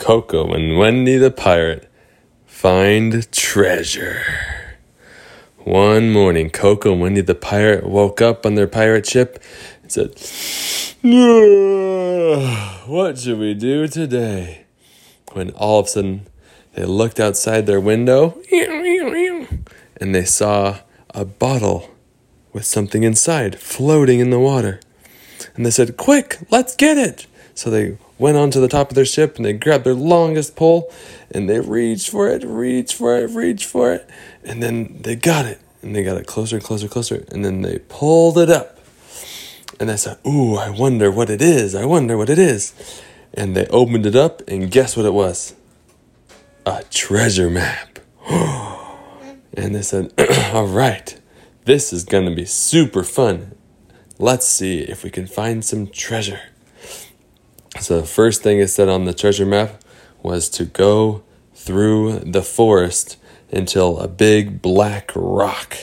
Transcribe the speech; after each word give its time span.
Coco 0.00 0.50
and 0.54 0.78
Wendy 0.78 1.18
the 1.18 1.30
pirate 1.30 1.86
find 2.46 3.30
treasure. 3.30 4.22
One 5.58 6.10
morning, 6.10 6.48
Coco 6.48 6.92
and 6.92 7.02
Wendy 7.02 7.20
the 7.20 7.34
pirate 7.34 7.86
woke 7.86 8.22
up 8.22 8.46
on 8.46 8.54
their 8.54 8.66
pirate 8.66 9.06
ship 9.06 9.42
and 9.82 9.92
said, 9.92 10.14
ah, 11.04 12.82
What 12.86 13.18
should 13.18 13.38
we 13.38 13.52
do 13.52 13.86
today? 13.86 14.64
When 15.32 15.50
all 15.50 15.80
of 15.80 15.86
a 15.86 15.88
sudden 15.90 16.26
they 16.72 16.86
looked 16.86 17.20
outside 17.20 17.66
their 17.66 17.78
window 17.78 18.40
and 18.50 20.14
they 20.14 20.24
saw 20.24 20.78
a 21.10 21.26
bottle 21.26 21.90
with 22.54 22.64
something 22.64 23.02
inside 23.02 23.60
floating 23.60 24.18
in 24.18 24.30
the 24.30 24.40
water. 24.40 24.80
And 25.54 25.66
they 25.66 25.70
said, 25.70 25.98
Quick, 25.98 26.38
let's 26.50 26.74
get 26.74 26.96
it! 26.96 27.26
So 27.54 27.68
they 27.68 27.98
went 28.20 28.36
onto 28.36 28.60
the 28.60 28.68
top 28.68 28.90
of 28.90 28.94
their 28.94 29.06
ship 29.06 29.36
and 29.36 29.44
they 29.44 29.54
grabbed 29.54 29.84
their 29.84 29.94
longest 29.94 30.54
pole 30.54 30.92
and 31.30 31.48
they 31.48 31.58
reached 31.58 32.10
for 32.10 32.28
it, 32.28 32.44
reached 32.44 32.94
for 32.94 33.16
it, 33.16 33.30
reached 33.30 33.64
for 33.64 33.92
it, 33.92 34.08
and 34.44 34.62
then 34.62 35.00
they 35.00 35.16
got 35.16 35.46
it. 35.46 35.58
And 35.82 35.96
they 35.96 36.02
got 36.02 36.18
it 36.18 36.26
closer 36.26 36.56
and 36.56 36.64
closer 36.64 36.84
and 36.84 36.92
closer. 36.92 37.24
And 37.32 37.42
then 37.42 37.62
they 37.62 37.78
pulled 37.88 38.36
it 38.36 38.50
up. 38.50 38.78
And 39.80 39.88
they 39.88 39.96
said, 39.96 40.18
Ooh, 40.26 40.56
I 40.56 40.68
wonder 40.68 41.10
what 41.10 41.30
it 41.30 41.40
is. 41.40 41.74
I 41.74 41.86
wonder 41.86 42.18
what 42.18 42.28
it 42.28 42.38
is. 42.38 42.74
And 43.32 43.56
they 43.56 43.66
opened 43.68 44.04
it 44.04 44.16
up, 44.16 44.42
and 44.46 44.70
guess 44.70 44.96
what 44.96 45.06
it 45.06 45.14
was? 45.14 45.54
A 46.66 46.82
treasure 46.90 47.48
map. 47.48 48.00
and 48.28 49.74
they 49.74 49.80
said, 49.80 50.12
All 50.52 50.66
right, 50.66 51.18
this 51.64 51.94
is 51.94 52.04
going 52.04 52.26
to 52.26 52.34
be 52.34 52.44
super 52.44 53.02
fun. 53.02 53.54
Let's 54.18 54.46
see 54.46 54.80
if 54.80 55.02
we 55.02 55.08
can 55.08 55.26
find 55.26 55.64
some 55.64 55.86
treasure. 55.86 56.49
So 57.80 58.00
the 58.00 58.06
first 58.06 58.42
thing 58.42 58.58
it 58.58 58.68
said 58.68 58.88
on 58.88 59.06
the 59.06 59.14
treasure 59.14 59.46
map 59.46 59.82
was 60.22 60.48
to 60.50 60.66
go 60.66 61.22
through 61.54 62.20
the 62.20 62.42
forest 62.42 63.16
until 63.50 63.98
a 63.98 64.06
big 64.06 64.60
black 64.60 65.10
rock. 65.14 65.76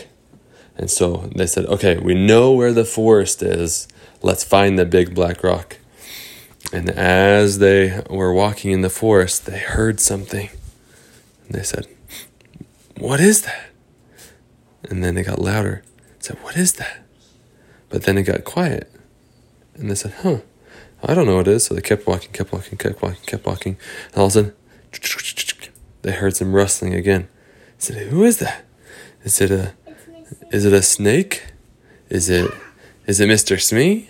And 0.76 0.92
so 0.92 1.30
they 1.36 1.48
said, 1.48 1.66
okay, 1.66 1.98
we 1.98 2.14
know 2.14 2.52
where 2.52 2.72
the 2.72 2.86
forest 2.86 3.42
is. 3.42 3.88
Let's 4.22 4.44
find 4.44 4.78
the 4.78 4.86
big 4.86 5.16
black 5.16 5.44
rock. 5.44 5.78
And 6.72 6.89
as 6.89 7.59
they 7.59 8.02
were 8.09 8.34
walking 8.34 8.72
in 8.72 8.82
the 8.82 8.89
forest, 8.89 9.45
they 9.45 9.59
heard 9.59 10.00
something. 10.00 10.50
And 11.45 11.56
they 11.56 11.64
said, 11.64 11.88
What 12.98 13.20
is 13.20 13.44
that? 13.44 13.70
And 14.84 15.04
then 15.04 15.17
it 15.17 15.23
got 15.23 15.39
louder. 15.39 15.84
They 15.98 16.16
said, 16.20 16.38
What 16.44 16.58
is 16.58 16.73
that? 16.73 17.06
But 17.89 18.04
then 18.04 18.17
it 18.17 18.23
got 18.23 18.44
quiet. 18.44 18.92
And 19.76 19.89
they 19.89 19.95
said, 19.95 20.14
Huh. 20.22 20.39
I 21.03 21.14
don't 21.14 21.26
know 21.26 21.36
what 21.36 21.48
it 21.48 21.53
is. 21.53 21.66
So 21.66 21.76
they 21.76 21.81
kept 21.81 22.08
walking, 22.08 22.31
kept 22.31 22.52
walking, 22.52 22.78
kept 22.78 23.02
walking, 23.02 23.22
kept 23.26 23.45
walking. 23.45 23.78
And 24.08 24.17
all 24.17 24.26
of 24.26 24.31
a 24.31 24.34
sudden, 24.34 24.53
they 26.02 26.12
heard 26.12 26.36
some 26.36 26.54
rustling 26.54 26.94
again. 26.94 27.28
I 27.31 27.80
said, 27.80 28.08
"Who 28.08 28.23
is 28.23 28.38
that? 28.39 28.66
Is 29.23 29.42
it 29.42 29.52
a, 29.52 29.73
is 30.52 30.66
it 30.66 30.73
a 30.73 30.81
snake? 30.81 31.54
Is 32.09 32.30
it, 32.30 32.50
is 33.06 33.20
it 33.20 33.28
Mister 33.28 33.58
Smee?" 33.58 34.09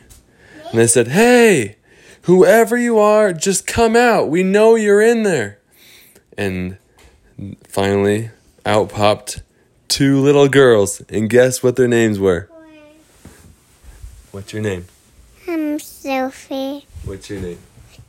And 0.69 0.79
they 0.79 0.87
said, 0.87 1.09
"Hey, 1.09 1.77
whoever 2.23 2.77
you 2.77 2.99
are, 2.99 3.33
just 3.33 3.67
come 3.67 3.95
out. 3.95 4.29
We 4.29 4.43
know 4.43 4.75
you're 4.75 5.01
in 5.01 5.23
there." 5.23 5.59
And 6.37 6.77
finally, 7.67 8.29
out 8.65 8.89
popped 8.89 9.41
two 9.87 10.19
little 10.21 10.47
girls, 10.47 11.01
and 11.09 11.29
guess 11.29 11.63
what 11.63 11.75
their 11.75 11.87
names 11.87 12.19
were? 12.19 12.49
What's 14.31 14.53
your 14.53 14.61
name? 14.61 14.85
I'm 15.77 15.81
Sophie. 15.81 16.87
What's 17.05 17.29
your 17.29 17.39
name? 17.39 17.59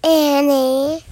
Annie. 0.02 1.04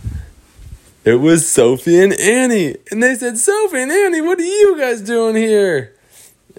It 1.05 1.21
was 1.21 1.47
Sophie 1.47 2.01
and 2.01 2.15
Annie. 2.15 2.77
And 2.91 3.03
they 3.03 3.15
said, 3.15 3.37
Sophie 3.37 3.83
and 3.83 3.93
Annie, 3.93 4.23
what 4.23 4.39
are 4.39 4.43
you 4.43 4.79
guys 4.79 5.03
doing 5.03 5.37
here? 5.37 5.95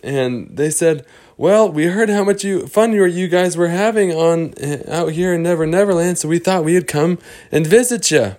And 0.03 0.55
they 0.55 0.69
said, 0.69 1.03
Well, 1.35 1.71
we 1.71 1.87
heard 1.87 2.11
how 2.11 2.23
much 2.23 2.43
you, 2.43 2.67
fun 2.67 2.93
you, 2.93 3.05
you 3.05 3.27
guys 3.27 3.57
were 3.57 3.69
having 3.69 4.11
on 4.11 4.53
eh, 4.57 4.83
out 4.87 5.13
here 5.13 5.33
in 5.33 5.41
Never 5.41 5.65
Neverland, 5.65 6.19
so 6.19 6.27
we 6.27 6.37
thought 6.37 6.63
we'd 6.63 6.87
come 6.87 7.17
and 7.51 7.65
visit 7.65 8.11
you. 8.11 8.35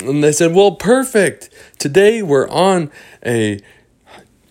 And 0.00 0.22
they 0.22 0.30
said, 0.30 0.54
Well, 0.54 0.76
perfect. 0.76 1.50
Today 1.80 2.22
we're 2.22 2.48
on 2.48 2.92
a 3.26 3.58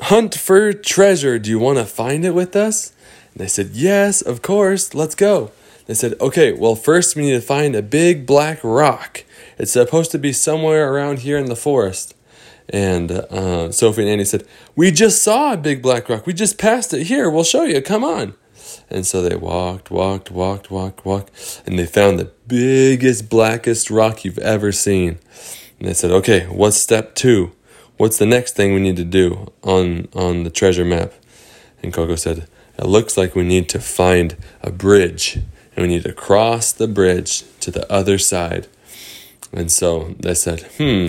hunt 0.01 0.35
for 0.35 0.73
treasure. 0.73 1.39
Do 1.39 1.49
you 1.49 1.59
want 1.59 1.77
to 1.77 1.85
find 1.85 2.25
it 2.25 2.31
with 2.31 2.53
us? 2.57 2.91
And 3.33 3.39
they 3.39 3.47
said, 3.47 3.69
Yes, 3.69 4.21
of 4.21 4.41
course. 4.41 4.93
Let's 4.93 5.15
go. 5.15 5.51
They 5.91 5.95
said, 5.95 6.13
Okay, 6.21 6.53
well, 6.53 6.75
first 6.75 7.17
we 7.17 7.23
need 7.23 7.33
to 7.33 7.41
find 7.41 7.75
a 7.75 7.81
big 7.81 8.25
black 8.25 8.61
rock. 8.63 9.25
It's 9.57 9.73
supposed 9.73 10.09
to 10.11 10.17
be 10.17 10.31
somewhere 10.31 10.93
around 10.93 11.19
here 11.19 11.37
in 11.37 11.47
the 11.47 11.55
forest. 11.57 12.15
And 12.69 13.11
uh, 13.11 13.73
Sophie 13.73 14.03
and 14.03 14.09
Annie 14.09 14.23
said, 14.23 14.47
We 14.73 14.91
just 14.91 15.21
saw 15.21 15.51
a 15.51 15.57
big 15.57 15.81
black 15.81 16.07
rock. 16.07 16.25
We 16.25 16.31
just 16.31 16.57
passed 16.57 16.93
it. 16.93 17.07
Here, 17.07 17.29
we'll 17.29 17.43
show 17.43 17.63
you. 17.63 17.81
Come 17.81 18.05
on. 18.05 18.35
And 18.89 19.05
so 19.05 19.21
they 19.21 19.35
walked, 19.35 19.91
walked, 19.91 20.31
walked, 20.31 20.71
walked, 20.71 21.03
walked, 21.03 21.61
and 21.65 21.77
they 21.77 21.85
found 21.85 22.19
the 22.19 22.31
biggest, 22.47 23.29
blackest 23.29 23.91
rock 23.91 24.23
you've 24.23 24.39
ever 24.39 24.71
seen. 24.71 25.19
And 25.77 25.89
they 25.89 25.93
said, 25.93 26.11
Okay, 26.11 26.45
what's 26.45 26.77
step 26.77 27.15
two? 27.15 27.51
What's 27.97 28.17
the 28.17 28.25
next 28.25 28.55
thing 28.55 28.73
we 28.73 28.79
need 28.79 28.95
to 28.95 29.03
do 29.03 29.51
on, 29.61 30.07
on 30.13 30.45
the 30.45 30.51
treasure 30.51 30.85
map? 30.85 31.11
And 31.83 31.91
Coco 31.91 32.15
said, 32.15 32.47
It 32.77 32.85
looks 32.85 33.17
like 33.17 33.35
we 33.35 33.43
need 33.43 33.67
to 33.67 33.81
find 33.81 34.37
a 34.61 34.71
bridge, 34.71 35.41
and 35.81 35.89
we 35.89 35.95
need 35.95 36.03
to 36.03 36.13
cross 36.13 36.71
the 36.71 36.87
bridge 36.87 37.43
to 37.59 37.71
the 37.71 37.91
other 37.91 38.19
side. 38.19 38.67
And 39.51 39.71
so 39.71 40.15
they 40.19 40.35
said, 40.35 40.61
Hmm, 40.77 41.07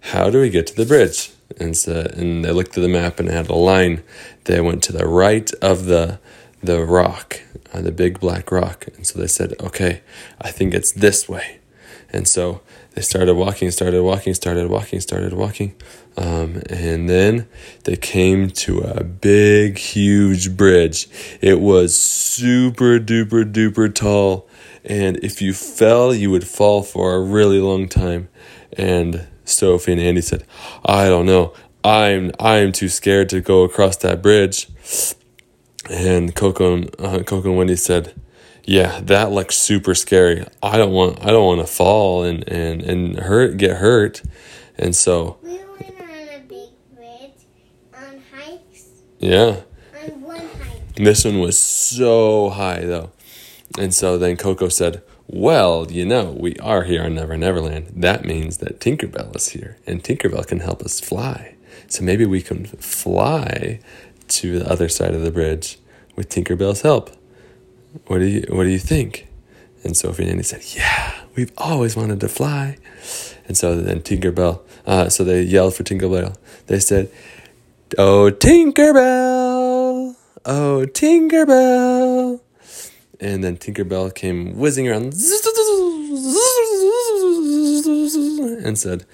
how 0.00 0.30
do 0.30 0.40
we 0.40 0.50
get 0.50 0.68
to 0.68 0.76
the 0.76 0.86
bridge? 0.86 1.32
And 1.58 1.76
so, 1.76 2.06
and 2.12 2.44
they 2.44 2.52
looked 2.52 2.78
at 2.78 2.82
the 2.82 2.88
map 2.88 3.18
and 3.18 3.28
had 3.28 3.48
a 3.48 3.54
line. 3.54 4.04
They 4.44 4.60
went 4.60 4.82
to 4.84 4.92
the 4.92 5.06
right 5.06 5.50
of 5.60 5.86
the 5.86 6.20
the 6.62 6.84
rock, 6.84 7.40
uh, 7.72 7.80
the 7.80 7.92
big 7.92 8.18
black 8.18 8.50
rock. 8.50 8.86
And 8.96 9.06
so 9.06 9.18
they 9.18 9.28
said, 9.28 9.54
okay, 9.60 10.00
I 10.40 10.50
think 10.50 10.74
it's 10.74 10.90
this 10.90 11.28
way. 11.28 11.58
And 12.10 12.26
so 12.26 12.62
they 12.94 13.02
started 13.02 13.34
walking, 13.34 13.70
started 13.70 14.02
walking, 14.02 14.34
started 14.34 14.68
walking, 14.68 15.00
started 15.00 15.34
walking. 15.34 15.74
Um, 16.18 16.62
and 16.68 17.08
then 17.08 17.48
they 17.84 17.96
came 17.96 18.50
to 18.50 18.80
a 18.80 19.04
big, 19.04 19.78
huge 19.78 20.56
bridge. 20.56 21.08
It 21.40 21.60
was 21.60 21.96
super 21.96 22.98
duper 22.98 23.50
duper 23.50 23.94
tall. 23.94 24.48
And 24.84 25.16
if 25.18 25.40
you 25.40 25.52
fell, 25.54 26.12
you 26.12 26.30
would 26.30 26.46
fall 26.46 26.82
for 26.82 27.14
a 27.14 27.20
really 27.20 27.60
long 27.60 27.88
time. 27.88 28.28
And 28.76 29.28
Sophie 29.44 29.92
and 29.92 30.00
Andy 30.00 30.20
said, 30.20 30.44
I 30.84 31.06
don't 31.08 31.26
know. 31.26 31.54
I'm 31.84 32.32
I'm 32.40 32.72
too 32.72 32.88
scared 32.88 33.28
to 33.30 33.40
go 33.40 33.62
across 33.62 33.96
that 33.98 34.20
bridge. 34.20 34.68
And 35.88 36.34
Coco 36.34 36.74
and 36.74 36.94
uh, 36.98 37.22
Coco 37.22 37.48
and 37.50 37.56
Wendy 37.56 37.76
said, 37.76 38.14
"Yeah, 38.64 39.00
that 39.04 39.30
looks 39.30 39.56
super 39.56 39.94
scary. 39.94 40.44
I 40.62 40.76
don't 40.76 40.92
want 40.92 41.24
I 41.24 41.30
don't 41.30 41.46
want 41.46 41.60
to 41.60 41.72
fall 41.72 42.24
and 42.24 42.46
and 42.48 42.82
and 42.82 43.18
hurt 43.20 43.56
get 43.56 43.76
hurt." 43.76 44.22
And 44.76 44.94
so 44.94 45.38
We 45.42 45.50
went 45.56 46.00
on 46.00 46.28
a 46.34 46.40
big 46.46 46.70
bridge 46.94 47.40
on 47.94 48.22
hikes. 48.32 49.02
Yeah, 49.18 49.62
On 50.04 50.22
one 50.22 50.48
this 50.96 51.24
one 51.24 51.38
was 51.40 51.58
so 51.58 52.50
high 52.50 52.80
though. 52.80 53.10
And 53.78 53.94
so 53.94 54.18
then 54.18 54.36
Coco 54.36 54.68
said, 54.68 55.02
"Well, 55.26 55.90
you 55.90 56.04
know, 56.04 56.36
we 56.38 56.56
are 56.56 56.84
here 56.84 57.04
on 57.04 57.14
Never 57.14 57.36
Neverland. 57.36 57.92
That 57.94 58.24
means 58.24 58.58
that 58.58 58.80
Tinkerbell 58.80 59.34
is 59.36 59.50
here, 59.50 59.76
and 59.86 60.02
Tinkerbell 60.02 60.46
can 60.46 60.60
help 60.60 60.82
us 60.82 61.00
fly. 61.00 61.54
So 61.86 62.02
maybe 62.04 62.26
we 62.26 62.42
can 62.42 62.64
fly 62.66 63.80
to 64.28 64.58
the 64.58 64.70
other 64.70 64.88
side 64.88 65.14
of 65.14 65.22
the 65.22 65.30
bridge 65.30 65.78
with 66.16 66.28
Tinkerbell's 66.28 66.82
help. 66.82 67.10
What 68.06 68.18
do 68.18 68.26
you 68.26 68.46
What 68.50 68.64
do 68.64 68.70
you 68.70 68.78
think?" 68.78 69.28
And 69.84 69.96
Sophie 69.96 70.24
and 70.24 70.32
Andy 70.32 70.44
said, 70.44 70.62
"Yeah, 70.74 71.14
we've 71.36 71.52
always 71.56 71.96
wanted 71.96 72.20
to 72.20 72.28
fly." 72.28 72.76
And 73.46 73.56
so 73.56 73.80
then 73.80 74.00
Tinkerbell, 74.00 74.60
uh, 74.86 75.08
so 75.08 75.24
they 75.24 75.42
yelled 75.42 75.74
for 75.74 75.82
Tinkerbell. 75.82 76.36
They 76.66 76.80
said, 76.80 77.10
"Oh, 77.96 78.30
Tinkerbell! 78.30 80.16
Oh, 80.44 80.86
Tinkerbell!" 80.92 82.40
And 83.20 83.42
then 83.42 83.56
Tinkerbell 83.56 84.14
came 84.14 84.56
whizzing 84.56 84.88
around 84.88 85.14
and 88.64 88.78
said, 88.78 89.04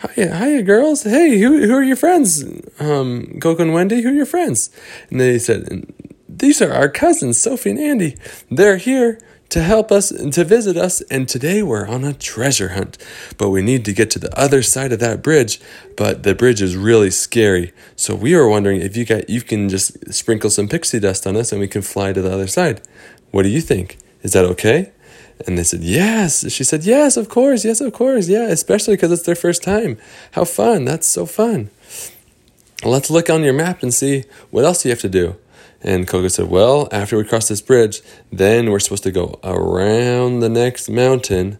Hiya, 0.00 0.36
hiya, 0.36 0.62
girls. 0.62 1.02
Hey, 1.04 1.38
who, 1.38 1.66
who 1.66 1.74
are 1.74 1.82
your 1.82 1.96
friends? 1.96 2.44
Um, 2.80 3.38
Coco 3.40 3.62
and 3.62 3.72
Wendy, 3.72 4.02
who 4.02 4.08
are 4.08 4.14
your 4.14 4.26
friends? 4.26 4.70
And 5.10 5.20
they 5.20 5.38
said, 5.38 5.86
These 6.28 6.60
are 6.60 6.72
our 6.72 6.88
cousins, 6.88 7.38
Sophie 7.38 7.70
and 7.70 7.78
Andy. 7.78 8.16
They're 8.50 8.78
here 8.78 9.20
to 9.52 9.62
help 9.62 9.92
us 9.92 10.10
and 10.10 10.32
to 10.32 10.44
visit 10.44 10.78
us. 10.78 11.02
And 11.02 11.28
today 11.28 11.62
we're 11.62 11.86
on 11.86 12.04
a 12.04 12.14
treasure 12.14 12.70
hunt. 12.70 12.96
But 13.36 13.50
we 13.50 13.60
need 13.60 13.84
to 13.84 13.92
get 13.92 14.10
to 14.12 14.18
the 14.18 14.34
other 14.38 14.62
side 14.62 14.92
of 14.92 14.98
that 15.00 15.22
bridge. 15.22 15.60
But 15.94 16.22
the 16.22 16.34
bridge 16.34 16.62
is 16.62 16.74
really 16.74 17.10
scary. 17.10 17.72
So 17.94 18.14
we 18.14 18.34
were 18.34 18.48
wondering 18.48 18.80
if 18.80 18.96
you 18.96 19.04
got 19.04 19.28
you 19.28 19.42
can 19.42 19.68
just 19.68 20.12
sprinkle 20.12 20.48
some 20.48 20.68
pixie 20.68 21.00
dust 21.00 21.26
on 21.26 21.36
us 21.36 21.52
and 21.52 21.60
we 21.60 21.68
can 21.68 21.82
fly 21.82 22.14
to 22.14 22.22
the 22.22 22.32
other 22.32 22.46
side. 22.46 22.80
What 23.30 23.42
do 23.42 23.50
you 23.50 23.60
think? 23.60 23.98
Is 24.22 24.32
that 24.32 24.46
okay? 24.46 24.90
And 25.46 25.58
they 25.58 25.64
said, 25.64 25.82
Yes. 25.82 26.50
She 26.50 26.64
said, 26.64 26.84
Yes, 26.84 27.18
of 27.18 27.28
course. 27.28 27.62
Yes, 27.62 27.82
of 27.82 27.92
course. 27.92 28.28
Yeah, 28.28 28.46
especially 28.46 28.94
because 28.94 29.12
it's 29.12 29.26
their 29.26 29.34
first 29.34 29.62
time. 29.62 29.98
How 30.30 30.46
fun. 30.46 30.86
That's 30.86 31.06
so 31.06 31.26
fun. 31.26 31.68
Let's 32.82 33.10
look 33.10 33.28
on 33.28 33.42
your 33.42 33.52
map 33.52 33.82
and 33.82 33.92
see 33.92 34.24
what 34.50 34.64
else 34.64 34.84
you 34.86 34.90
have 34.90 35.00
to 35.00 35.10
do. 35.10 35.36
And 35.82 36.06
Coco 36.06 36.28
said, 36.28 36.48
Well, 36.48 36.88
after 36.92 37.16
we 37.16 37.24
cross 37.24 37.48
this 37.48 37.60
bridge, 37.60 38.00
then 38.30 38.70
we're 38.70 38.78
supposed 38.78 39.02
to 39.02 39.10
go 39.10 39.38
around 39.42 40.40
the 40.40 40.48
next 40.48 40.88
mountain 40.88 41.58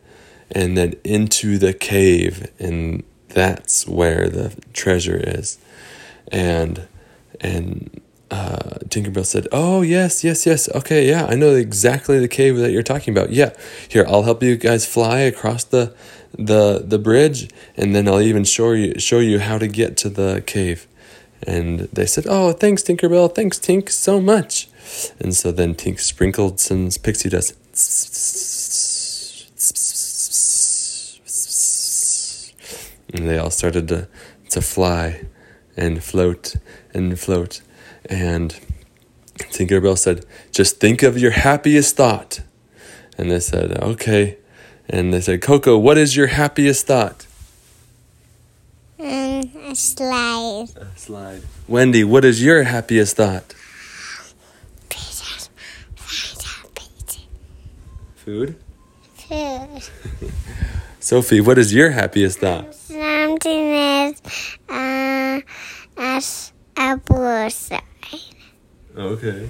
and 0.50 0.76
then 0.76 0.94
into 1.04 1.58
the 1.58 1.72
cave. 1.72 2.50
And 2.58 3.02
that's 3.28 3.86
where 3.86 4.28
the 4.28 4.54
treasure 4.72 5.16
is. 5.16 5.58
And 6.30 6.86
and 7.40 8.00
uh, 8.30 8.78
Tinkerbell 8.88 9.26
said, 9.26 9.48
"Oh 9.52 9.82
yes, 9.82 10.24
yes, 10.24 10.46
yes. 10.46 10.68
Okay, 10.74 11.08
yeah, 11.08 11.26
I 11.26 11.34
know 11.34 11.54
exactly 11.54 12.18
the 12.18 12.28
cave 12.28 12.56
that 12.56 12.70
you're 12.70 12.82
talking 12.82 13.16
about. 13.16 13.30
Yeah, 13.30 13.52
here 13.88 14.06
I'll 14.08 14.22
help 14.22 14.42
you 14.42 14.56
guys 14.56 14.86
fly 14.86 15.18
across 15.20 15.64
the 15.64 15.94
the 16.38 16.82
the 16.86 16.98
bridge, 16.98 17.50
and 17.76 17.94
then 17.94 18.08
I'll 18.08 18.22
even 18.22 18.44
show 18.44 18.72
you 18.72 18.98
show 18.98 19.18
you 19.18 19.38
how 19.40 19.58
to 19.58 19.66
get 19.66 19.96
to 19.98 20.08
the 20.08 20.42
cave." 20.46 20.86
And 21.46 21.80
they 21.92 22.06
said, 22.06 22.26
"Oh, 22.28 22.52
thanks, 22.52 22.82
Tinkerbell. 22.82 23.34
Thanks, 23.34 23.58
Tink, 23.58 23.90
so 23.90 24.20
much." 24.20 24.68
And 25.18 25.34
so 25.34 25.52
then 25.52 25.74
Tink 25.74 26.00
sprinkled 26.00 26.60
some 26.60 26.90
pixie 27.02 27.28
dust. 27.28 27.54
And 33.14 33.28
they 33.28 33.38
all 33.38 33.50
started 33.50 33.88
to, 33.88 34.08
to 34.50 34.60
fly 34.60 35.26
and 35.76 36.02
float 36.02 36.56
and 36.94 37.18
float. 37.18 37.60
And 38.06 38.58
Tinkerbell 39.38 39.98
said, 39.98 40.24
Just 40.50 40.80
think 40.80 41.02
of 41.02 41.18
your 41.18 41.32
happiest 41.32 41.96
thought. 41.96 42.40
And 43.18 43.30
they 43.30 43.40
said, 43.40 43.78
Okay. 43.82 44.38
And 44.88 45.12
they 45.12 45.20
said, 45.20 45.42
Coco, 45.42 45.78
what 45.78 45.98
is 45.98 46.16
your 46.16 46.28
happiest 46.28 46.86
thought? 46.86 47.26
A 49.72 49.74
slide. 49.74 50.66
A 50.76 50.86
slide. 50.98 51.40
Wendy, 51.66 52.04
what 52.04 52.26
is 52.26 52.44
your 52.44 52.62
happiest 52.62 53.16
thought? 53.16 53.54
Pizza. 54.90 55.48
Pizza. 55.96 56.66
Pizza. 56.74 57.20
Food. 58.16 58.56
Food. 59.14 59.82
Sophie, 61.00 61.40
what 61.40 61.56
is 61.56 61.72
your 61.72 61.90
happiest 61.90 62.40
thought? 62.40 62.74
Something 62.74 63.72
is 63.72 64.20
uh, 64.68 65.40
as 65.96 66.52
a 66.76 66.98
bullseye. 66.98 67.80
Okay. 68.94 69.48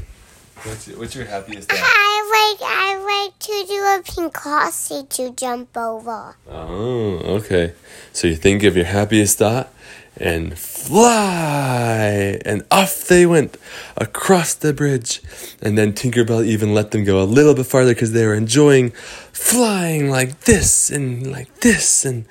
What's 0.62 0.86
your, 0.86 0.98
what's 1.00 1.16
your 1.16 1.24
happiest 1.24 1.68
thought? 1.68 1.80
I 1.82 2.54
like 2.54 2.70
I 2.70 2.91
like 3.22 3.38
to 3.38 3.64
do 3.68 3.74
a 3.74 4.02
pinkossi 4.02 5.08
to 5.08 5.30
jump 5.30 5.76
over. 5.76 6.36
Oh, 6.48 7.18
okay. 7.36 7.72
So 8.12 8.26
you 8.26 8.36
think 8.36 8.64
of 8.64 8.74
your 8.74 8.86
happiest 8.86 9.38
thought 9.38 9.72
and 10.16 10.58
fly. 10.58 12.40
And 12.44 12.64
off 12.70 13.06
they 13.06 13.24
went 13.26 13.58
across 13.96 14.54
the 14.54 14.72
bridge. 14.72 15.22
And 15.60 15.78
then 15.78 15.92
Tinkerbell 15.92 16.44
even 16.44 16.74
let 16.74 16.90
them 16.90 17.04
go 17.04 17.22
a 17.22 17.24
little 17.24 17.54
bit 17.54 17.66
farther 17.66 17.94
because 17.94 18.12
they 18.12 18.26
were 18.26 18.34
enjoying 18.34 18.90
flying 19.32 20.10
like 20.10 20.40
this 20.40 20.90
and 20.90 21.30
like 21.30 21.60
this 21.60 22.04
and 22.04 22.26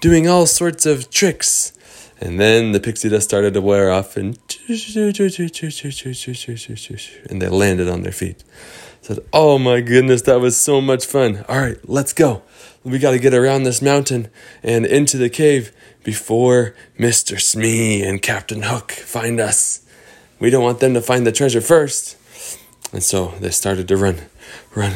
doing 0.00 0.28
all 0.28 0.46
sorts 0.46 0.86
of 0.86 1.10
tricks. 1.10 1.72
And 2.18 2.40
then 2.40 2.72
the 2.72 2.80
pixie 2.80 3.10
dust 3.10 3.28
started 3.28 3.52
to 3.54 3.60
wear 3.60 3.90
off 3.90 4.16
and 4.16 4.38
and 7.28 7.42
they 7.42 7.48
landed 7.48 7.88
on 7.88 8.02
their 8.02 8.12
feet. 8.12 8.42
Said, 9.02 9.18
"Oh 9.32 9.58
my 9.58 9.80
goodness, 9.80 10.22
that 10.22 10.40
was 10.40 10.56
so 10.56 10.80
much 10.80 11.04
fun. 11.04 11.44
All 11.48 11.60
right, 11.60 11.78
let's 11.84 12.12
go. 12.12 12.42
We 12.82 12.98
got 12.98 13.10
to 13.10 13.18
get 13.18 13.34
around 13.34 13.64
this 13.64 13.82
mountain 13.82 14.28
and 14.62 14.86
into 14.86 15.18
the 15.18 15.28
cave 15.28 15.72
before 16.04 16.74
Mr. 16.98 17.40
Smee 17.40 18.02
and 18.02 18.22
Captain 18.22 18.62
Hook 18.62 18.92
find 18.92 19.38
us. 19.38 19.82
We 20.38 20.50
don't 20.50 20.64
want 20.64 20.80
them 20.80 20.94
to 20.94 21.02
find 21.02 21.26
the 21.26 21.32
treasure 21.32 21.60
first." 21.60 22.16
And 22.92 23.02
so 23.02 23.34
they 23.40 23.50
started 23.50 23.88
to 23.88 23.96
run, 23.96 24.22
run, 24.74 24.94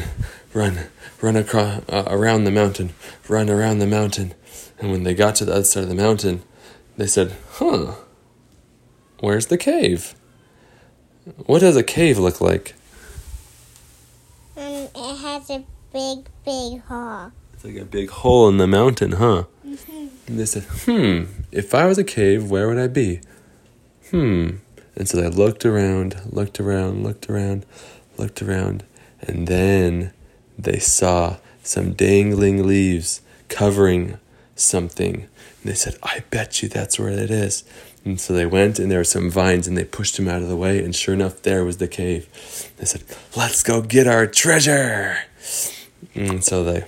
run, 0.55 0.87
run 1.21 1.37
across 1.37 1.83
uh, 1.89 2.05
around 2.07 2.45
the 2.45 2.51
mountain, 2.51 2.95
run 3.29 3.51
around 3.51 3.79
the 3.79 3.87
mountain. 3.87 4.35
And 4.79 4.91
when 4.91 5.03
they 5.03 5.13
got 5.13 5.35
to 5.37 5.45
the 5.45 5.53
other 5.53 5.65
side 5.65 5.83
of 5.83 5.89
the 5.89 5.95
mountain, 5.95 6.43
they 7.01 7.07
said, 7.07 7.35
"Huh, 7.53 7.95
where's 9.21 9.47
the 9.47 9.57
cave? 9.57 10.15
What 11.47 11.61
does 11.61 11.77
a 11.77 11.83
cave 11.83 12.19
look 12.19 12.41
like?" 12.41 12.75
Um, 14.55 14.89
it 14.95 15.17
has 15.17 15.49
a 15.49 15.65
big, 15.93 16.29
big 16.45 16.83
hole. 16.83 17.33
It's 17.55 17.65
like 17.65 17.77
a 17.77 17.87
big 17.87 18.11
hole 18.11 18.49
in 18.49 18.59
the 18.59 18.67
mountain, 18.67 19.13
huh? 19.13 19.45
And 19.65 20.39
they 20.39 20.45
said, 20.45 20.65
"Hmm, 20.85 21.25
if 21.51 21.75
I 21.75 21.87
was 21.87 21.97
a 21.97 22.05
cave, 22.05 22.51
where 22.51 22.69
would 22.69 22.79
I 22.79 22.87
be?" 22.87 23.21
Hmm. 24.11 24.57
And 24.95 25.09
so 25.09 25.19
they 25.19 25.29
looked 25.29 25.65
around, 25.65 26.21
looked 26.31 26.61
around, 26.61 27.03
looked 27.03 27.31
around, 27.31 27.65
looked 28.19 28.43
around, 28.43 28.85
and 29.23 29.49
then 29.49 30.13
they 30.59 30.79
saw 30.79 31.39
some 31.63 31.95
dangling 31.95 32.67
leaves 32.67 33.23
covering 33.49 34.19
something. 34.61 35.15
And 35.15 35.65
they 35.65 35.75
said, 35.75 35.97
I 36.03 36.25
bet 36.31 36.63
you 36.63 36.69
that's 36.69 36.99
where 36.99 37.11
it 37.11 37.31
is. 37.31 37.65
And 38.05 38.19
so 38.19 38.33
they 38.33 38.47
went, 38.47 38.79
and 38.79 38.91
there 38.91 39.01
were 39.01 39.05
some 39.05 39.31
vines, 39.31 39.69
and 39.69 39.77
they 39.77 39.85
pushed 39.85 40.19
him 40.19 40.27
out 40.27 40.41
of 40.41 40.49
the 40.49 40.57
way, 40.57 40.83
and 40.83 40.97
sure 40.97 41.15
enough, 41.15 41.43
there 41.43 41.65
was 41.65 41.77
the 41.77 41.89
cave. 41.89 42.29
They 42.79 42.87
said, 42.87 43.05
Let's 43.37 43.63
go 43.63 43.83
get 43.83 44.07
our 44.07 44.27
treasure. 44.27 45.19
And 46.15 46.43
so 46.43 46.65
they 46.65 46.85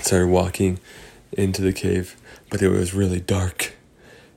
started 0.00 0.28
walking 0.28 0.80
into 1.32 1.62
the 1.62 1.72
cave, 1.72 2.16
but 2.50 2.62
it 2.62 2.68
was 2.68 2.94
really 2.94 3.20
dark. 3.20 3.74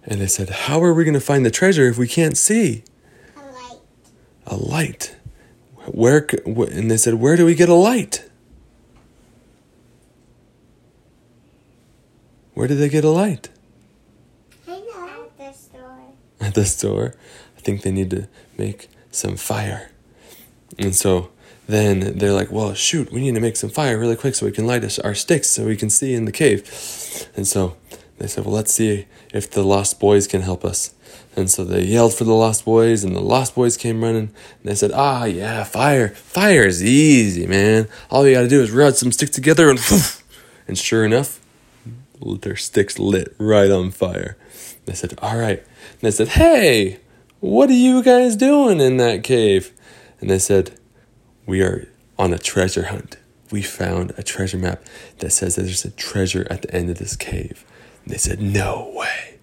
And 0.04 0.22
they 0.22 0.28
said, 0.28 0.50
How 0.50 0.84
are 0.84 0.94
we 0.94 1.04
going 1.04 1.16
to 1.16 1.20
find 1.20 1.46
the 1.46 1.52
treasure 1.52 1.88
if 1.88 1.98
we 1.98 2.08
can't 2.08 2.38
see? 2.38 2.84
A 3.36 3.42
light. 3.42 3.80
A 4.46 4.56
light. 4.56 5.16
Where? 5.88 6.28
And 6.46 6.92
they 6.92 6.98
said, 6.98 7.16
Where 7.16 7.36
do 7.36 7.46
we 7.46 7.56
get 7.56 7.70
a 7.70 7.74
light? 7.74 8.30
Where 12.58 12.68
did 12.68 12.80
they 12.80 12.90
get 12.90 13.04
a 13.04 13.12
light? 13.12 13.50
I 14.68 14.80
know. 14.80 15.28
At 15.30 15.38
the 15.38 15.52
store. 15.54 16.00
At 16.42 16.56
the 16.56 16.66
store. 16.66 17.14
I 17.56 17.62
think 17.62 17.84
they 17.84 17.92
need 17.92 18.10
to 18.10 18.28
make 18.58 18.90
some 19.12 19.36
fire. 19.36 19.92
And 20.80 20.96
so 20.96 21.30
then 21.68 22.18
they're 22.18 22.34
like, 22.34 22.52
Well, 22.52 22.74
shoot, 22.74 23.12
we 23.12 23.22
need 23.22 23.36
to 23.36 23.42
make 23.42 23.58
some 23.58 23.70
fire 23.70 24.00
really 24.00 24.16
quick 24.16 24.34
so 24.34 24.48
we 24.48 24.52
can 24.52 24.66
light 24.66 24.84
us 24.84 24.98
our 24.98 25.14
sticks 25.14 25.52
so 25.52 25.68
we 25.68 25.76
can 25.76 25.92
see 25.92 26.16
in 26.16 26.26
the 26.26 26.32
cave. 26.32 26.64
And 27.36 27.46
so 27.46 27.78
they 28.18 28.26
said, 28.26 28.44
Well, 28.44 28.56
let's 28.56 28.74
see 28.74 29.06
if 29.32 29.52
the 29.52 29.62
Lost 29.62 30.00
Boys 30.00 30.26
can 30.26 30.42
help 30.42 30.66
us. 30.66 30.96
And 31.36 31.52
so 31.52 31.64
they 31.64 31.84
yelled 31.84 32.16
for 32.16 32.24
the 32.24 32.34
Lost 32.34 32.66
Boys, 32.66 33.04
and 33.04 33.16
the 33.16 33.22
Lost 33.22 33.54
Boys 33.54 33.78
came 33.78 34.04
running. 34.04 34.18
And 34.30 34.64
they 34.64 34.74
said, 34.74 34.92
Ah, 34.96 35.26
yeah, 35.26 35.64
fire. 35.64 36.10
Fire 36.10 36.66
is 36.66 36.84
easy, 36.84 37.46
man. 37.46 37.88
All 38.10 38.28
you 38.28 38.34
gotta 38.34 38.48
do 38.48 38.64
is 38.64 38.72
rub 38.72 38.96
some 38.96 39.12
sticks 39.12 39.30
together 39.36 39.70
and. 39.70 39.80
And 40.68 40.78
sure 40.78 41.06
enough, 41.06 41.40
their 42.20 42.56
sticks 42.56 43.00
lit 43.00 43.36
right 43.38 43.72
on 43.72 43.92
fire. 43.92 44.38
They 44.86 44.94
said, 44.94 45.18
All 45.22 45.38
right. 45.38 45.60
And 45.60 46.02
they 46.02 46.12
said, 46.12 46.30
Hey, 46.30 47.00
what 47.40 47.70
are 47.70 47.74
you 47.74 48.04
guys 48.04 48.36
doing 48.36 48.80
in 48.80 48.98
that 48.98 49.24
cave? 49.24 49.72
And 50.20 50.30
they 50.30 50.40
said, 50.40 50.78
We 51.46 51.62
are 51.62 51.88
on 52.18 52.34
a 52.34 52.40
treasure 52.40 52.86
hunt. 52.86 53.18
We 53.52 53.62
found 53.62 54.14
a 54.18 54.24
treasure 54.24 54.58
map 54.58 54.84
that 55.20 55.32
says 55.32 55.56
that 55.56 55.64
there's 55.64 55.86
a 55.86 55.92
treasure 55.92 56.48
at 56.50 56.64
the 56.64 56.74
end 56.74 56.90
of 56.90 56.98
this 56.98 57.16
cave. 57.16 57.64
And 58.04 58.14
they 58.14 58.18
said, 58.18 58.42
No 58.42 58.92
way. 58.94 59.38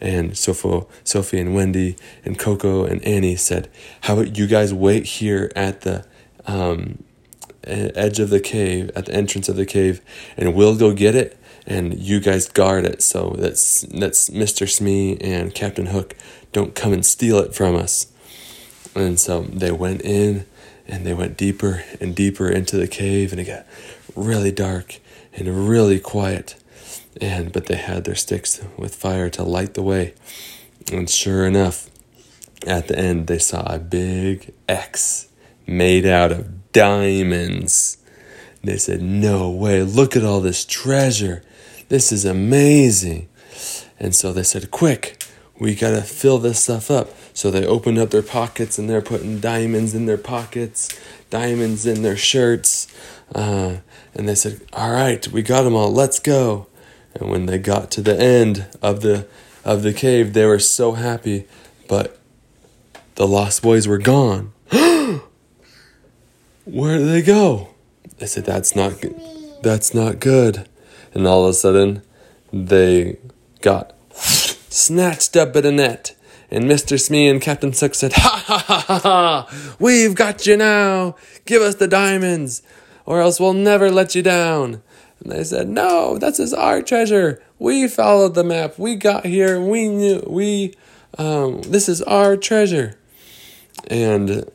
And 0.00 0.36
Sophie, 0.36 0.86
Sophie 1.04 1.40
and 1.40 1.54
Wendy 1.54 1.96
and 2.24 2.38
Coco 2.38 2.84
and 2.84 3.02
Annie 3.04 3.36
said, 3.36 3.68
How 4.02 4.14
about 4.14 4.36
you 4.36 4.46
guys 4.46 4.72
wait 4.72 5.04
here 5.06 5.50
at 5.56 5.82
the 5.82 6.06
um, 6.46 7.02
edge 7.64 8.18
of 8.18 8.30
the 8.30 8.40
cave, 8.40 8.90
at 8.94 9.06
the 9.06 9.14
entrance 9.14 9.48
of 9.48 9.56
the 9.56 9.66
cave, 9.66 10.00
and 10.36 10.54
we'll 10.54 10.76
go 10.76 10.92
get 10.92 11.14
it, 11.14 11.37
and 11.68 11.98
you 11.98 12.18
guys 12.18 12.48
guard 12.48 12.86
it 12.86 13.02
so 13.02 13.36
that's 13.38 13.82
that's 13.82 14.30
Mr. 14.30 14.68
Smee 14.68 15.18
and 15.20 15.54
Captain 15.54 15.86
Hook 15.86 16.16
don't 16.52 16.74
come 16.74 16.92
and 16.92 17.04
steal 17.04 17.38
it 17.38 17.54
from 17.54 17.76
us. 17.76 18.06
And 18.94 19.20
so 19.20 19.42
they 19.42 19.70
went 19.70 20.00
in 20.02 20.46
and 20.86 21.06
they 21.06 21.12
went 21.12 21.36
deeper 21.36 21.84
and 22.00 22.16
deeper 22.16 22.48
into 22.48 22.76
the 22.76 22.88
cave 22.88 23.32
and 23.32 23.40
it 23.40 23.44
got 23.44 23.66
really 24.16 24.50
dark 24.50 24.98
and 25.34 25.68
really 25.68 26.00
quiet. 26.00 26.56
And 27.20 27.52
but 27.52 27.66
they 27.66 27.76
had 27.76 28.04
their 28.04 28.14
sticks 28.14 28.60
with 28.76 28.94
fire 28.94 29.28
to 29.30 29.42
light 29.42 29.74
the 29.74 29.82
way. 29.82 30.14
And 30.90 31.08
sure 31.08 31.46
enough, 31.46 31.90
at 32.66 32.88
the 32.88 32.98
end 32.98 33.26
they 33.26 33.38
saw 33.38 33.62
a 33.66 33.78
big 33.78 34.54
X 34.68 35.28
made 35.66 36.06
out 36.06 36.32
of 36.32 36.72
diamonds. 36.72 37.98
They 38.64 38.78
said, 38.78 39.02
No 39.02 39.50
way, 39.50 39.82
look 39.82 40.16
at 40.16 40.24
all 40.24 40.40
this 40.40 40.64
treasure. 40.64 41.42
This 41.88 42.12
is 42.12 42.24
amazing. 42.24 43.28
And 43.98 44.14
so 44.14 44.32
they 44.32 44.42
said, 44.42 44.70
Quick, 44.70 45.24
we 45.58 45.74
gotta 45.74 46.02
fill 46.02 46.38
this 46.38 46.62
stuff 46.62 46.90
up. 46.90 47.10
So 47.34 47.50
they 47.50 47.66
opened 47.66 47.98
up 47.98 48.10
their 48.10 48.22
pockets 48.22 48.78
and 48.78 48.88
they're 48.90 49.00
putting 49.00 49.40
diamonds 49.40 49.94
in 49.94 50.06
their 50.06 50.18
pockets, 50.18 50.88
diamonds 51.30 51.86
in 51.86 52.02
their 52.02 52.16
shirts. 52.16 52.86
Uh, 53.34 53.78
And 54.14 54.28
they 54.28 54.34
said, 54.34 54.60
All 54.72 54.90
right, 54.92 55.26
we 55.28 55.42
got 55.42 55.62
them 55.62 55.74
all, 55.74 55.92
let's 55.92 56.18
go. 56.18 56.66
And 57.14 57.30
when 57.30 57.46
they 57.46 57.58
got 57.58 57.90
to 57.92 58.02
the 58.02 58.18
end 58.18 58.66
of 58.82 59.00
the 59.00 59.26
of 59.64 59.82
the 59.82 59.92
cave, 59.92 60.32
they 60.32 60.46
were 60.46 60.58
so 60.58 60.92
happy, 60.92 61.46
but 61.88 62.18
the 63.16 63.26
lost 63.26 63.62
boys 63.62 63.86
were 63.88 63.98
gone. 63.98 64.52
Where 66.64 66.98
did 66.98 67.08
they 67.08 67.22
go? 67.22 67.70
They 68.18 68.26
said, 68.26 68.44
That's 68.44 68.74
not 68.76 69.00
good. 69.00 69.20
That's 69.62 69.94
not 69.94 70.20
good. 70.20 70.68
And 71.14 71.26
all 71.26 71.44
of 71.44 71.50
a 71.50 71.54
sudden, 71.54 72.02
they 72.52 73.18
got 73.60 73.94
snatched 74.12 75.36
up 75.36 75.56
at 75.56 75.66
a 75.66 75.72
net. 75.72 76.14
And 76.50 76.64
Mr. 76.64 76.98
Smee 76.98 77.28
and 77.28 77.42
Captain 77.42 77.72
Hook 77.72 77.94
said, 77.94 78.12
Ha 78.14 78.42
ha 78.46 78.58
ha 78.58 78.84
ha 78.86 78.98
ha! 78.98 79.76
We've 79.78 80.14
got 80.14 80.46
you 80.46 80.56
now! 80.56 81.16
Give 81.44 81.60
us 81.60 81.74
the 81.74 81.88
diamonds, 81.88 82.62
or 83.04 83.20
else 83.20 83.38
we'll 83.38 83.52
never 83.52 83.90
let 83.90 84.14
you 84.14 84.22
down. 84.22 84.82
And 85.20 85.32
they 85.32 85.44
said, 85.44 85.68
No, 85.68 86.16
this 86.16 86.40
is 86.40 86.54
our 86.54 86.80
treasure. 86.80 87.42
We 87.58 87.88
followed 87.88 88.34
the 88.34 88.44
map. 88.44 88.78
We 88.78 88.96
got 88.96 89.26
here. 89.26 89.60
We 89.60 89.88
knew. 89.88 90.22
We, 90.26 90.74
um, 91.18 91.62
this 91.62 91.88
is 91.88 92.00
our 92.02 92.36
treasure. 92.36 92.98
And 93.88 94.48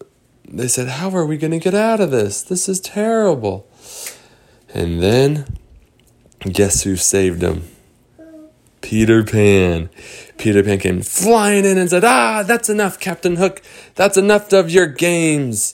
they 0.48 0.67
said, 0.67 0.88
How 0.88 1.12
are 1.12 1.25
we 1.25 1.38
going 1.38 1.51
to 1.51 1.60
get 1.60 1.75
out 1.75 2.00
of 2.00 2.12
this? 2.12 2.41
This 2.41 2.67
is 2.67 2.79
terrible. 2.79 3.67
And 4.74 5.01
then, 5.01 5.45
guess 6.45 6.83
who 6.83 6.95
saved 6.95 7.39
them? 7.39 7.67
Peter 8.81 9.23
Pan. 9.23 9.89
Peter 10.38 10.62
Pan 10.62 10.77
came 10.77 11.01
flying 11.01 11.65
in 11.65 11.77
and 11.77 11.89
said, 11.89 12.03
Ah, 12.03 12.43
that's 12.43 12.69
enough, 12.69 13.00
Captain 13.00 13.38
Hook. 13.38 13.62
That's 13.95 14.17
enough 14.17 14.51
of 14.51 14.69
your 14.69 14.88
games. 14.88 15.73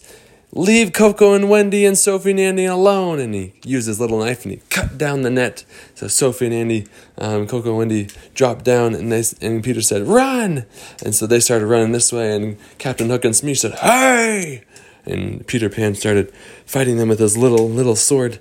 Leave 0.52 0.94
Coco 0.94 1.34
and 1.34 1.48
Wendy 1.48 1.86
and 1.86 1.98
Sophie 1.98 2.32
and 2.32 2.40
Andy 2.40 2.66
alone. 2.66 3.20
And 3.20 3.36
he 3.36 3.54
used 3.64 3.88
his 3.88 4.00
little 4.00 4.20
knife 4.20 4.46
and 4.46 4.54
he 4.54 4.62
cut 4.70 4.98
down 4.98 5.22
the 5.22 5.30
net. 5.30 5.64
So 5.96 6.08
Sophie 6.08 6.46
and 6.46 6.54
Andy, 6.54 6.88
um, 7.18 7.48
Coco 7.48 7.70
and 7.70 7.78
Wendy 7.78 8.08
dropped 8.34 8.64
down 8.66 8.96
and, 8.96 9.12
they, 9.12 9.24
and 9.42 9.64
Peter 9.64 9.82
said, 9.82 10.08
Run! 10.08 10.66
And 11.04 11.14
so 11.14 11.28
they 11.28 11.40
started 11.40 11.66
running 11.68 11.92
this 11.92 12.14
way. 12.14 12.36
And 12.36 12.58
Captain 12.78 13.10
Hook 13.10 13.26
and 13.26 13.36
Smee 13.36 13.54
said, 13.54 13.74
Hey! 13.74 14.64
And 15.06 15.46
Peter 15.46 15.70
Pan 15.70 15.96
started 15.96 16.32
fighting 16.66 16.98
them 16.98 17.10
with 17.10 17.20
his 17.20 17.38
little, 17.38 17.70
little 17.70 17.96
sword. 17.96 18.40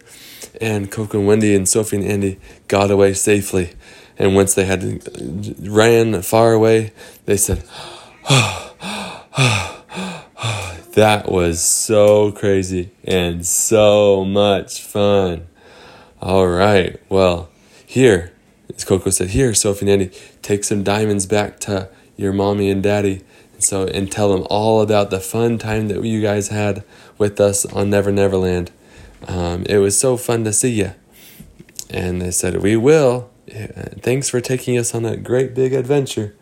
And 0.60 0.90
Coco 0.90 1.18
and 1.18 1.26
Wendy 1.26 1.54
and 1.54 1.68
Sophie 1.68 1.96
and 1.96 2.04
Andy 2.04 2.38
got 2.66 2.90
away 2.90 3.14
safely. 3.14 3.74
And 4.16 4.34
once 4.34 4.54
they 4.54 4.64
had 4.64 5.02
ran 5.60 6.22
far 6.22 6.52
away, 6.52 6.92
they 7.26 7.36
said, 7.36 7.62
That 10.98 11.30
was 11.30 11.62
so 11.62 12.32
crazy 12.32 12.90
and 13.04 13.46
so 13.46 14.24
much 14.24 14.82
fun. 14.82 15.46
All 16.20 16.48
right, 16.48 17.00
well, 17.08 17.50
here, 17.86 18.32
as 18.74 18.84
Coco 18.84 19.10
said, 19.10 19.28
here, 19.28 19.54
Sophie 19.54 19.88
and 19.88 20.02
Andy, 20.02 20.18
take 20.42 20.64
some 20.64 20.82
diamonds 20.82 21.24
back 21.24 21.60
to 21.60 21.88
your 22.16 22.32
mommy 22.32 22.68
and 22.68 22.82
daddy. 22.82 23.22
And 23.52 23.62
so, 23.62 23.86
and 23.86 24.10
tell 24.10 24.32
them 24.36 24.44
all 24.50 24.80
about 24.82 25.10
the 25.10 25.20
fun 25.20 25.58
time 25.58 25.86
that 25.86 26.02
you 26.04 26.20
guys 26.20 26.48
had 26.48 26.82
with 27.16 27.40
us 27.40 27.64
on 27.64 27.90
Never 27.90 28.10
Never 28.10 28.36
Land. 28.36 28.72
Um, 29.26 29.64
it 29.68 29.78
was 29.78 29.98
so 29.98 30.16
fun 30.16 30.44
to 30.44 30.52
see 30.52 30.70
you. 30.70 30.92
And 31.90 32.20
they 32.20 32.30
said, 32.30 32.62
We 32.62 32.76
will. 32.76 33.30
Thanks 33.48 34.28
for 34.28 34.40
taking 34.40 34.78
us 34.78 34.94
on 34.94 35.04
a 35.04 35.16
great 35.16 35.54
big 35.54 35.72
adventure. 35.72 36.34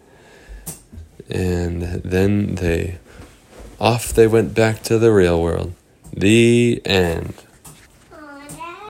And 1.28 1.82
then 1.82 2.56
they 2.56 2.98
off 3.78 4.12
they 4.12 4.26
went 4.26 4.54
back 4.54 4.82
to 4.84 4.98
the 4.98 5.12
real 5.12 5.40
world. 5.40 5.72
The 6.12 6.80
end. 6.84 7.34